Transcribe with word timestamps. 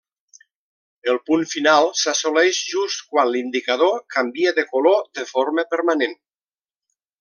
El 1.13 1.19
punt 1.29 1.43
final 1.51 1.89
s'assoleix 2.05 2.63
just 2.71 3.05
quan 3.13 3.31
l'indicador 3.37 4.03
canvia 4.19 4.57
de 4.61 4.67
color 4.75 5.01
de 5.21 5.31
forma 5.37 5.71
permanent. 5.77 6.21